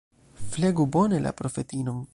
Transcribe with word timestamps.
Flegu 0.53 0.87
bone 0.97 1.19
la 1.27 1.31
profetinon. 1.43 2.03